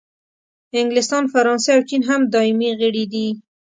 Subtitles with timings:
[0.81, 3.27] انګلستان، فرانسې او چین هم دایمي غړي دي.